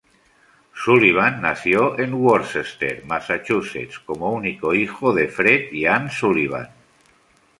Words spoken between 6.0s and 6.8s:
Sullivan.